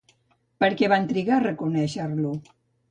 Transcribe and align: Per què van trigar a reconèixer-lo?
Per 0.63 0.69
què 0.81 0.89
van 0.95 1.07
trigar 1.13 1.37
a 1.39 1.45
reconèixer-lo? 1.47 2.37